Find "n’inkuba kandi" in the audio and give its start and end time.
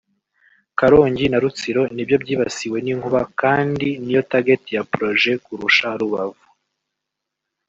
2.81-3.87